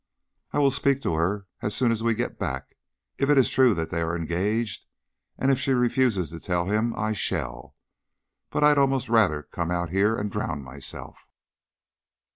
"I 0.51 0.57
will 0.57 0.71
speak 0.71 1.03
to 1.03 1.13
her 1.13 1.45
as 1.61 1.75
soon 1.75 1.91
as 1.91 2.01
we 2.01 2.15
go 2.15 2.27
back. 2.29 2.75
If 3.19 3.29
it 3.29 3.37
is 3.37 3.51
true 3.51 3.75
that 3.75 3.91
they 3.91 4.01
are 4.01 4.17
engaged, 4.17 4.87
and 5.37 5.51
if 5.51 5.59
she 5.59 5.73
refuses 5.73 6.31
to 6.31 6.39
tell 6.39 6.65
him, 6.65 6.95
I 6.97 7.13
shall. 7.13 7.75
But 8.49 8.63
I'd 8.63 8.79
almost 8.79 9.09
rather 9.09 9.43
come 9.43 9.69
out 9.69 9.91
here 9.91 10.15
and 10.15 10.31
drown 10.31 10.63
myself." 10.63 11.27